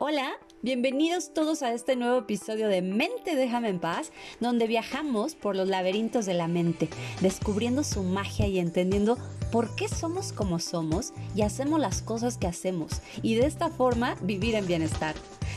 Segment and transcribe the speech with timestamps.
[0.00, 0.30] Hola,
[0.62, 5.66] bienvenidos todos a este nuevo episodio de Mente Déjame en Paz, donde viajamos por los
[5.66, 6.88] laberintos de la mente,
[7.20, 9.18] descubriendo su magia y entendiendo
[9.50, 14.14] por qué somos como somos y hacemos las cosas que hacemos, y de esta forma
[14.22, 15.16] vivir en bienestar.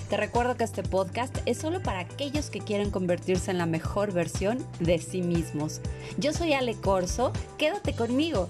[0.10, 4.12] Te recuerdo que este podcast es solo para aquellos que quieren convertirse en la mejor
[4.12, 5.82] versión de sí mismos.
[6.18, 8.50] Yo soy Ale Corso, quédate conmigo.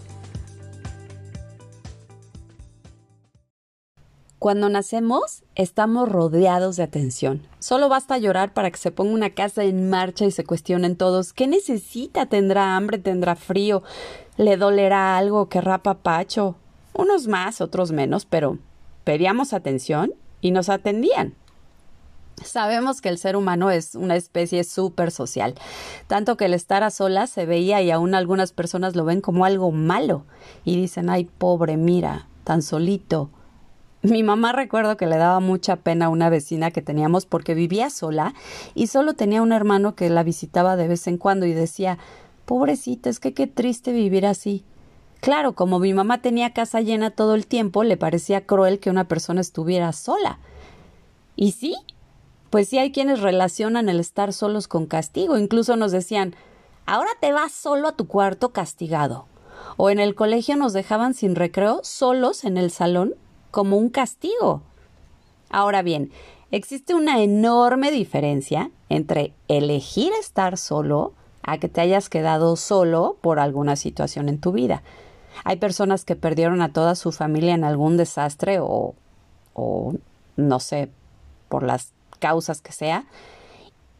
[4.41, 7.43] Cuando nacemos, estamos rodeados de atención.
[7.59, 11.31] Solo basta llorar para que se ponga una casa en marcha y se cuestionen todos
[11.31, 13.83] qué necesita, tendrá hambre, tendrá frío,
[14.37, 16.55] le dolerá algo, querrá papacho.
[16.95, 18.57] Unos más, otros menos, pero
[19.03, 20.11] pedíamos atención
[20.41, 21.35] y nos atendían.
[22.43, 25.53] Sabemos que el ser humano es una especie súper social,
[26.07, 29.45] tanto que el estar a solas se veía y aún algunas personas lo ven como
[29.45, 30.25] algo malo
[30.65, 33.29] y dicen, ay, pobre, mira, tan solito
[34.01, 37.89] mi mamá recuerdo que le daba mucha pena a una vecina que teníamos porque vivía
[37.89, 38.33] sola
[38.73, 41.97] y solo tenía un hermano que la visitaba de vez en cuando y decía
[42.45, 44.65] Pobrecita, es que qué triste vivir así.
[45.21, 49.07] Claro, como mi mamá tenía casa llena todo el tiempo, le parecía cruel que una
[49.07, 50.39] persona estuviera sola.
[51.35, 51.75] ¿Y sí?
[52.49, 55.37] Pues sí hay quienes relacionan el estar solos con castigo.
[55.37, 56.35] Incluso nos decían
[56.85, 59.27] Ahora te vas solo a tu cuarto castigado.
[59.77, 63.15] O en el colegio nos dejaban sin recreo solos en el salón
[63.51, 64.61] como un castigo.
[65.49, 66.11] Ahora bien,
[66.51, 73.39] existe una enorme diferencia entre elegir estar solo a que te hayas quedado solo por
[73.39, 74.83] alguna situación en tu vida.
[75.43, 78.95] Hay personas que perdieron a toda su familia en algún desastre o,
[79.53, 79.93] o
[80.35, 80.89] no sé,
[81.49, 83.05] por las causas que sea,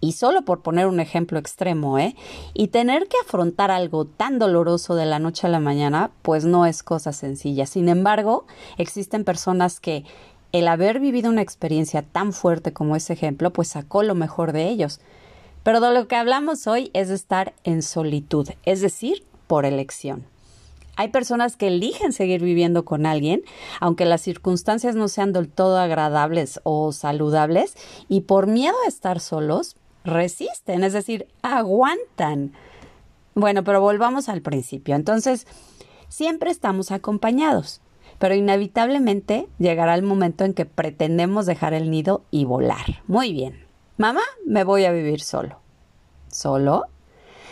[0.02, 2.16] y solo por poner un ejemplo extremo, ¿eh?
[2.54, 6.66] Y tener que afrontar algo tan doloroso de la noche a la mañana, pues no
[6.66, 7.68] es cosa sencilla.
[7.68, 8.46] Sin embargo,
[8.78, 10.04] existen personas que
[10.52, 14.68] el haber vivido una experiencia tan fuerte como ese ejemplo, pues sacó lo mejor de
[14.68, 15.00] ellos.
[15.64, 20.26] Pero de lo que hablamos hoy es de estar en solitud, es decir, por elección.
[20.96, 23.44] Hay personas que eligen seguir viviendo con alguien,
[23.80, 27.76] aunque las circunstancias no sean del todo agradables o saludables,
[28.10, 32.54] y por miedo a estar solos, resisten, es decir, aguantan.
[33.36, 34.96] Bueno, pero volvamos al principio.
[34.96, 35.48] Entonces,
[36.10, 37.82] siempre estamos acompañados,
[38.20, 43.02] pero inevitablemente llegará el momento en que pretendemos dejar el nido y volar.
[43.08, 43.66] Muy bien.
[43.98, 45.60] Mamá, me voy a vivir solo.
[46.28, 46.86] ¿Solo?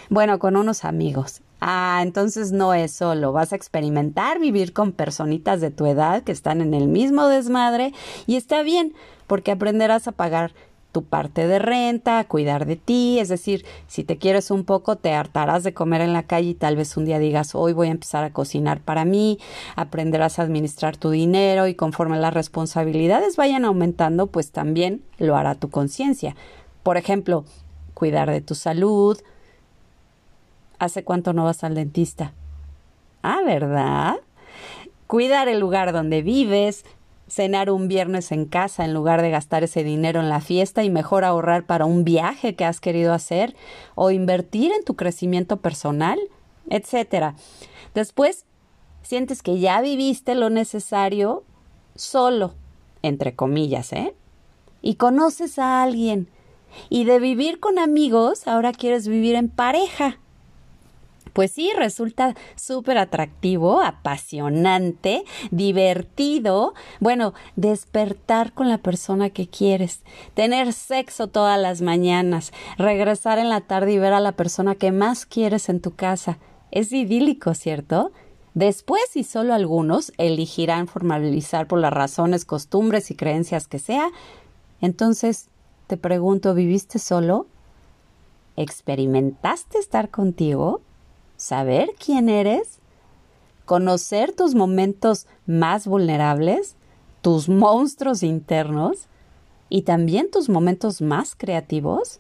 [0.10, 1.42] Bueno, con unos amigos.
[1.62, 6.32] Ah, entonces no es solo, vas a experimentar vivir con personitas de tu edad que
[6.32, 7.94] están en el mismo desmadre
[8.28, 8.94] y está bien,
[9.28, 10.54] porque aprenderás a pagar
[10.92, 15.14] tu parte de renta, cuidar de ti, es decir, si te quieres un poco, te
[15.14, 17.92] hartarás de comer en la calle y tal vez un día digas, hoy voy a
[17.92, 19.38] empezar a cocinar para mí,
[19.76, 25.56] aprenderás a administrar tu dinero y conforme las responsabilidades vayan aumentando, pues también lo hará
[25.56, 26.36] tu conciencia.
[26.82, 27.46] Por ejemplo,
[27.94, 29.20] cuidar de tu salud.
[30.80, 32.34] ¿Hace cuánto no vas al dentista?
[33.22, 34.16] Ah, ¿verdad?
[35.06, 36.86] Cuidar el lugar donde vives,
[37.30, 40.90] cenar un viernes en casa en lugar de gastar ese dinero en la fiesta y
[40.90, 43.56] mejor ahorrar para un viaje que has querido hacer
[43.96, 46.20] o invertir en tu crecimiento personal,
[46.70, 47.36] etcétera.
[47.94, 48.46] Después,
[49.04, 51.44] sientes que ya viviste lo necesario
[51.96, 52.54] solo,
[53.02, 54.16] entre comillas, ¿eh?
[54.82, 56.30] Y conoces a alguien.
[56.90, 60.20] Y de vivir con amigos, ahora quieres vivir en pareja
[61.34, 66.74] pues sí, resulta súper atractivo, apasionante, divertido.
[67.00, 70.02] Bueno, despertar con la persona que quieres,
[70.34, 74.92] tener sexo todas las mañanas, regresar en la tarde y ver a la persona que
[74.92, 76.38] más quieres en tu casa.
[76.72, 78.12] Es idílico, ¿cierto?
[78.54, 84.10] Después, y solo algunos elegirán formalizar por las razones, costumbres y creencias que sea,
[84.82, 85.50] entonces
[85.88, 87.48] te pregunto, ¿viviste solo?
[88.56, 90.82] ¿Experimentaste estar contigo?
[91.40, 92.80] Saber quién eres,
[93.66, 96.76] conocer tus momentos más vulnerables,
[97.22, 99.08] tus monstruos internos
[99.70, 102.20] y también tus momentos más creativos?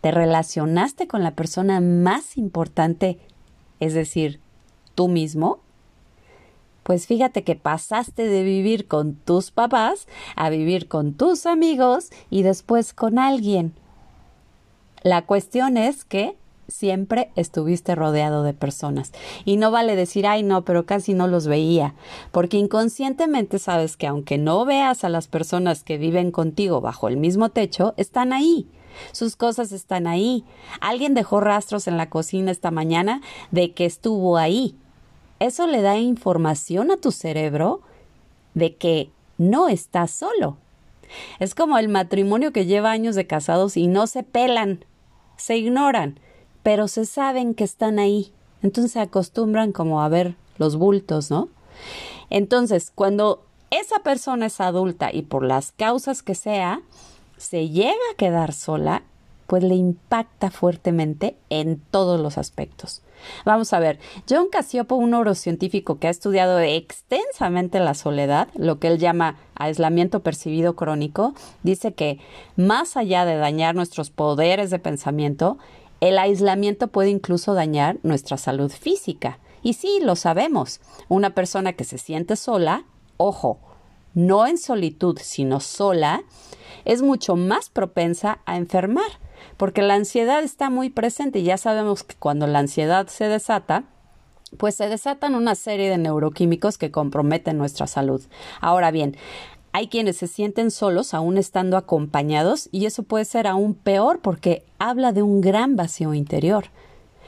[0.00, 3.18] ¿Te relacionaste con la persona más importante,
[3.80, 4.40] es decir,
[4.94, 5.60] tú mismo?
[6.82, 12.42] Pues fíjate que pasaste de vivir con tus papás a vivir con tus amigos y
[12.42, 13.74] después con alguien.
[15.02, 16.36] La cuestión es que
[16.68, 19.12] siempre estuviste rodeado de personas.
[19.44, 21.94] Y no vale decir, ay, no, pero casi no los veía,
[22.32, 27.16] porque inconscientemente sabes que aunque no veas a las personas que viven contigo bajo el
[27.16, 28.68] mismo techo, están ahí.
[29.12, 30.44] Sus cosas están ahí.
[30.80, 33.20] Alguien dejó rastros en la cocina esta mañana
[33.50, 34.74] de que estuvo ahí.
[35.38, 37.82] Eso le da información a tu cerebro
[38.54, 40.56] de que no estás solo.
[41.38, 44.84] Es como el matrimonio que lleva años de casados y no se pelan,
[45.36, 46.18] se ignoran,
[46.66, 48.32] pero se saben que están ahí.
[48.60, 51.48] Entonces se acostumbran como a ver los bultos, ¿no?
[52.28, 56.80] Entonces, cuando esa persona es adulta y por las causas que sea,
[57.36, 59.04] se llega a quedar sola,
[59.46, 63.00] pues le impacta fuertemente en todos los aspectos.
[63.44, 68.88] Vamos a ver, John Casiopo, un neurocientífico que ha estudiado extensamente la soledad, lo que
[68.88, 71.32] él llama aislamiento percibido crónico,
[71.62, 72.18] dice que
[72.56, 75.58] más allá de dañar nuestros poderes de pensamiento,
[76.00, 79.38] el aislamiento puede incluso dañar nuestra salud física.
[79.62, 80.80] Y sí, lo sabemos.
[81.08, 82.84] Una persona que se siente sola,
[83.16, 83.58] ojo,
[84.14, 86.22] no en solitud, sino sola,
[86.84, 89.10] es mucho más propensa a enfermar
[89.56, 93.84] porque la ansiedad está muy presente y ya sabemos que cuando la ansiedad se desata,
[94.58, 98.22] pues se desatan una serie de neuroquímicos que comprometen nuestra salud.
[98.60, 99.16] Ahora bien,
[99.76, 104.64] hay quienes se sienten solos aún estando acompañados y eso puede ser aún peor porque
[104.78, 106.70] habla de un gran vacío interior.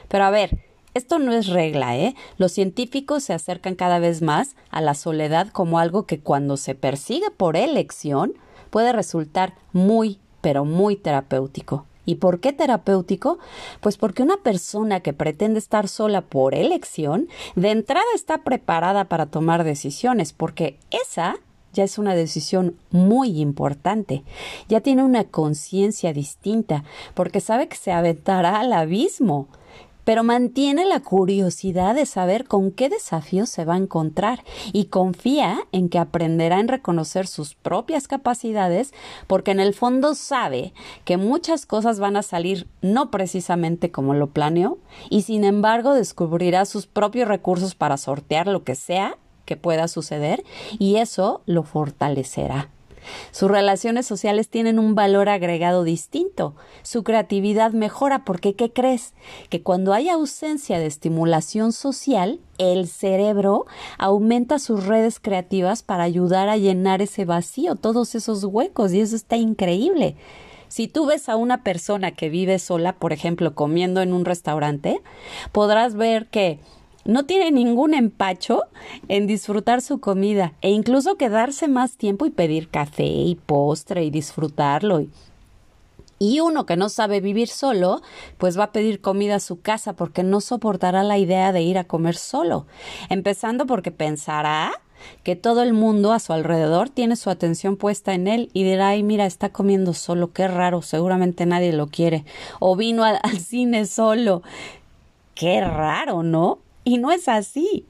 [0.09, 0.65] Pero a ver,
[0.95, 2.15] esto no es regla, ¿eh?
[2.39, 6.75] Los científicos se acercan cada vez más a la soledad como algo que cuando se
[6.75, 8.33] persigue por elección
[8.71, 11.85] puede resultar muy, pero muy terapéutico.
[12.07, 13.39] ¿Y por qué terapéutico?
[13.83, 19.27] Pues porque una persona que pretende estar sola por elección, de entrada está preparada para
[19.27, 21.37] tomar decisiones, porque esa
[21.73, 24.25] ya es una decisión muy importante.
[24.69, 26.85] Ya tiene una conciencia distinta,
[27.15, 29.49] porque sabe que se aventará al abismo
[30.09, 34.43] pero mantiene la curiosidad de saber con qué desafíos se va a encontrar
[34.73, 38.95] y confía en que aprenderá en reconocer sus propias capacidades
[39.27, 40.73] porque en el fondo sabe
[41.05, 44.79] que muchas cosas van a salir no precisamente como lo planeó
[45.11, 49.19] y sin embargo descubrirá sus propios recursos para sortear lo que sea
[49.49, 50.45] que pueda suceder
[50.79, 52.69] y eso lo fortalecerá.
[53.31, 56.55] Sus relaciones sociales tienen un valor agregado distinto.
[56.83, 59.15] Su creatividad mejora porque, ¿qué crees?
[59.49, 63.65] Que cuando hay ausencia de estimulación social, el cerebro
[63.97, 69.17] aumenta sus redes creativas para ayudar a llenar ese vacío, todos esos huecos, y eso
[69.17, 70.17] está increíble.
[70.69, 75.01] Si tú ves a una persona que vive sola, por ejemplo, comiendo en un restaurante,
[75.51, 76.61] podrás ver que
[77.05, 78.65] no tiene ningún empacho
[79.09, 84.11] en disfrutar su comida e incluso quedarse más tiempo y pedir café y postre y
[84.11, 85.07] disfrutarlo.
[86.19, 88.03] Y uno que no sabe vivir solo,
[88.39, 91.79] pues va a pedir comida a su casa porque no soportará la idea de ir
[91.79, 92.67] a comer solo,
[93.09, 94.73] empezando porque pensará
[95.23, 98.89] que todo el mundo a su alrededor tiene su atención puesta en él y dirá,
[98.89, 102.25] ay, mira, está comiendo solo, qué raro, seguramente nadie lo quiere,
[102.59, 104.43] o vino al, al cine solo,
[105.35, 106.59] qué raro, ¿no?
[106.89, 107.85] Y no es así.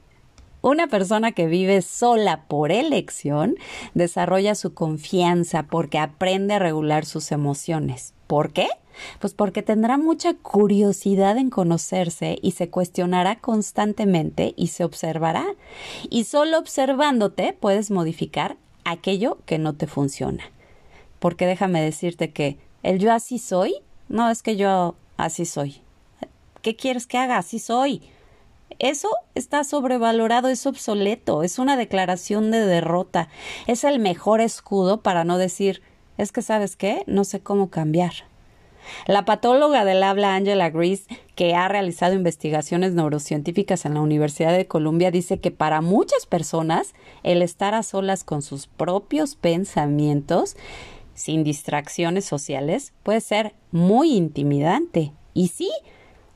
[0.60, 3.54] Una persona que vive sola por elección
[3.94, 8.12] desarrolla su confianza porque aprende a regular sus emociones.
[8.26, 8.66] ¿Por qué?
[9.20, 15.46] Pues porque tendrá mucha curiosidad en conocerse y se cuestionará constantemente y se observará.
[16.10, 20.42] Y solo observándote puedes modificar aquello que no te funciona.
[21.20, 23.76] Porque déjame decirte que el yo así soy,
[24.08, 25.82] no es que yo así soy.
[26.62, 27.38] ¿Qué quieres que haga?
[27.38, 28.02] Así soy.
[28.78, 33.28] Eso está sobrevalorado, es obsoleto, es una declaración de derrota,
[33.66, 35.82] es el mejor escudo para no decir
[36.18, 38.12] es que sabes qué, no sé cómo cambiar.
[39.06, 41.04] La patóloga del habla Angela Grease,
[41.34, 46.94] que ha realizado investigaciones neurocientíficas en la Universidad de Columbia, dice que para muchas personas
[47.22, 50.56] el estar a solas con sus propios pensamientos,
[51.14, 55.12] sin distracciones sociales, puede ser muy intimidante.
[55.34, 55.70] Y sí,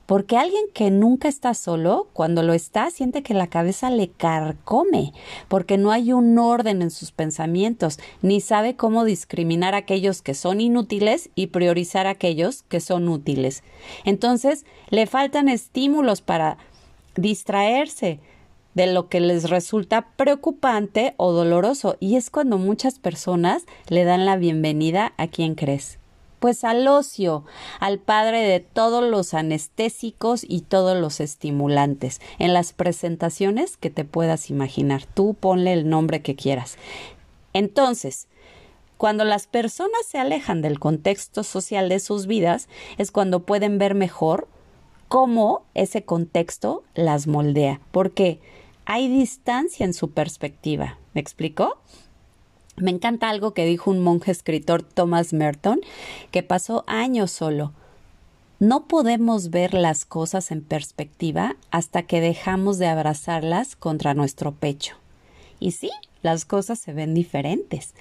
[0.07, 5.13] porque alguien que nunca está solo, cuando lo está, siente que la cabeza le carcome,
[5.49, 10.35] porque no hay un orden en sus pensamientos, ni sabe cómo discriminar a aquellos que
[10.35, 13.63] son inútiles y priorizar a aquellos que son útiles.
[14.05, 16.59] Entonces, le faltan estímulos para
[17.17, 18.21] distraerse
[18.75, 24.25] de lo que les resulta preocupante o doloroso, y es cuando muchas personas le dan
[24.25, 26.02] la bienvenida a quien crees
[26.43, 27.45] pues al ocio,
[27.79, 34.05] al padre de todos los anestésicos y todos los estimulantes, en las presentaciones que te
[34.05, 35.07] puedas imaginar.
[35.07, 36.79] Tú ponle el nombre que quieras.
[37.53, 38.27] Entonces,
[38.99, 42.69] cuando las personas se alejan del contexto social de sus vidas,
[42.99, 44.49] es cuando pueden ver mejor
[45.07, 48.41] cómo ese contexto las moldea, porque
[48.85, 50.99] hay distancia en su perspectiva.
[51.15, 51.79] ¿Me explico?
[52.77, 55.81] Me encanta algo que dijo un monje escritor Thomas Merton,
[56.31, 57.73] que pasó años solo.
[58.59, 64.97] No podemos ver las cosas en perspectiva hasta que dejamos de abrazarlas contra nuestro pecho.
[65.59, 65.91] Y sí,
[66.23, 67.95] las cosas se ven diferentes.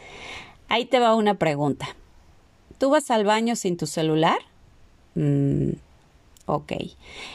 [0.69, 1.95] Ahí te va una pregunta.
[2.77, 4.37] ¿Tú vas al baño sin tu celular?
[5.15, 5.71] Mm,
[6.45, 6.73] ok.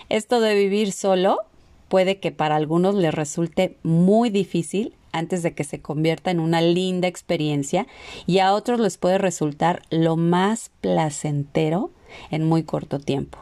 [0.09, 1.40] Esto de vivir solo
[1.88, 6.61] puede que para algunos les resulte muy difícil antes de que se convierta en una
[6.61, 7.87] linda experiencia
[8.26, 11.90] y a otros les puede resultar lo más placentero
[12.30, 13.38] en muy corto tiempo.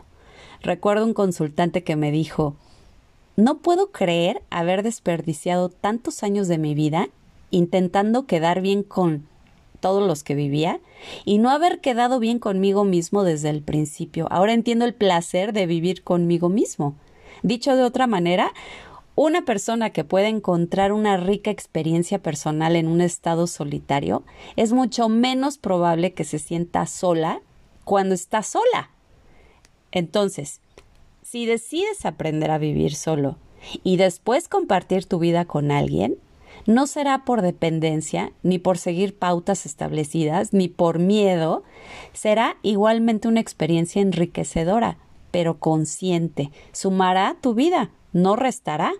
[0.63, 2.57] Recuerdo un consultante que me dijo,
[3.37, 7.09] no puedo creer haber desperdiciado tantos años de mi vida
[7.51, 9.27] intentando quedar bien con
[9.81, 10.81] todos los que vivía
[11.27, 14.27] y no haber quedado bien conmigo mismo desde el principio.
[14.31, 16.95] Ahora entiendo el placer de vivir conmigo mismo.
[17.43, 18.55] Dicho de otra manera,
[19.17, 24.25] una persona que puede encontrar una rica experiencia personal en un estado solitario
[24.57, 27.41] es mucho menos probable que se sienta sola
[27.85, 28.91] cuando está sola.
[29.93, 30.61] Entonces,
[31.23, 33.37] si decides aprender a vivir solo
[33.85, 36.17] y después compartir tu vida con alguien,
[36.67, 41.63] no será por dependencia, ni por seguir pautas establecidas, ni por miedo,
[42.13, 44.99] será igualmente una experiencia enriquecedora,
[45.31, 46.51] pero consciente.
[46.73, 48.95] Sumará tu vida, no restará.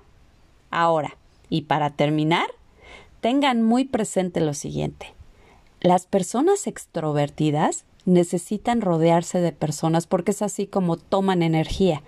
[0.71, 1.17] Ahora,
[1.49, 2.49] y para terminar,
[3.23, 5.15] tengan muy presente lo siguiente.
[5.81, 12.03] Las personas extrovertidas necesitan rodearse de personas porque es así como toman energía.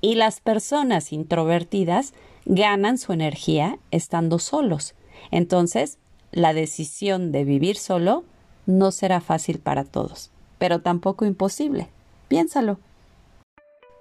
[0.00, 2.14] Y las personas introvertidas
[2.46, 4.94] ganan su energía estando solos.
[5.30, 5.98] Entonces,
[6.32, 8.24] la decisión de vivir solo
[8.66, 11.88] no será fácil para todos, pero tampoco imposible.
[12.28, 12.78] Piénsalo.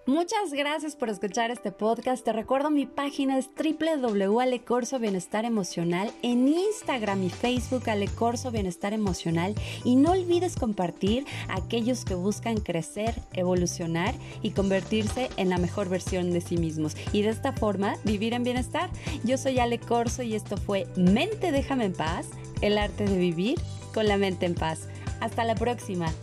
[0.08, 2.24] Muchas gracias por escuchar este podcast.
[2.24, 9.56] Te recuerdo mi página es www.alecorso Bienestar Emocional, en Instagram y Facebook Alecorso Bienestar Emocional
[9.84, 15.90] y no olvides compartir a aquellos que buscan crecer, evolucionar y convertirse en la mejor
[15.90, 18.92] versión de sí mismos y de esta forma vivir en bienestar.
[19.24, 22.28] Yo soy Ale Corso y esto fue Mente déjame en paz,
[22.62, 23.60] el arte de vivir
[23.92, 24.82] con la mente en paz.
[25.20, 26.14] Hasta la próxima.